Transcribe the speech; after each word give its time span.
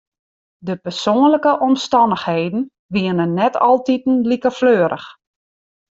De 0.57 0.75
persoanlike 0.77 1.59
omstannichheden 1.59 2.71
wiene 2.93 3.25
net 3.39 3.55
altiten 3.67 4.15
like 4.29 4.51
fleurich. 4.57 5.07